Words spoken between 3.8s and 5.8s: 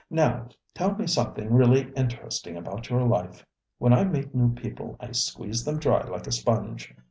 I meet new people I squeeze them